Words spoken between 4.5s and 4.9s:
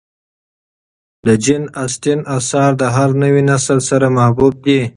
دي.